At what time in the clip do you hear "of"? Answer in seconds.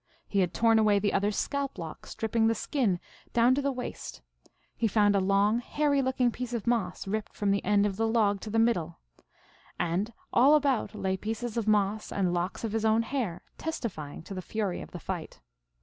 6.53-6.65, 7.85-7.97, 11.55-11.67, 12.63-12.71, 14.81-14.89